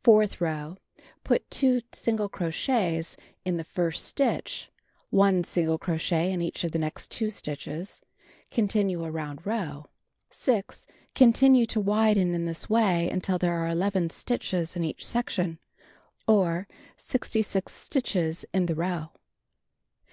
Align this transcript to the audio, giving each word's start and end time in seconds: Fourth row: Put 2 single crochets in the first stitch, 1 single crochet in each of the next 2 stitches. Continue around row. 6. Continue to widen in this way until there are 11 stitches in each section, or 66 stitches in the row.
Fourth 0.00 0.40
row: 0.40 0.76
Put 1.24 1.50
2 1.50 1.80
single 1.90 2.28
crochets 2.28 3.16
in 3.44 3.56
the 3.56 3.64
first 3.64 4.04
stitch, 4.04 4.70
1 5.10 5.42
single 5.42 5.76
crochet 5.76 6.30
in 6.30 6.40
each 6.40 6.62
of 6.62 6.70
the 6.70 6.78
next 6.78 7.10
2 7.10 7.30
stitches. 7.30 8.00
Continue 8.52 9.02
around 9.02 9.44
row. 9.44 9.86
6. 10.30 10.86
Continue 11.16 11.66
to 11.66 11.80
widen 11.80 12.32
in 12.32 12.46
this 12.46 12.70
way 12.70 13.10
until 13.10 13.38
there 13.40 13.54
are 13.54 13.66
11 13.66 14.10
stitches 14.10 14.76
in 14.76 14.84
each 14.84 15.04
section, 15.04 15.58
or 16.28 16.68
66 16.96 17.72
stitches 17.72 18.44
in 18.54 18.66
the 18.66 18.76
row. 18.76 19.10